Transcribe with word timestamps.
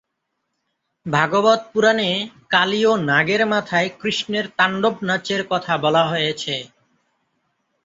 ভাগবত 1.05 1.61
পুরাণে 1.71 2.09
কালীয় 2.49 2.91
নাগের 3.09 3.41
মাথায় 3.53 3.89
কৃষ্ণের 4.01 4.45
তাণ্ডব 4.57 4.95
নাচের 5.07 5.41
কথা 5.51 5.73
বলা 5.77 6.03
হয়েছে। 6.07 6.55